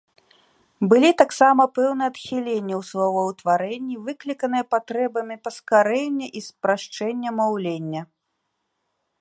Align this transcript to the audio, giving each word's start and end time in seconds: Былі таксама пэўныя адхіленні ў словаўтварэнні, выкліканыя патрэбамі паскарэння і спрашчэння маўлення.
Былі 0.91 1.09
таксама 1.21 1.63
пэўныя 1.75 2.09
адхіленні 2.11 2.75
ў 2.77 2.81
словаўтварэнні, 2.91 3.95
выкліканыя 4.07 4.67
патрэбамі 4.77 5.35
паскарэння 5.49 6.27
і 6.41 6.47
спрашчэння 6.49 7.29
маўлення. 7.43 8.01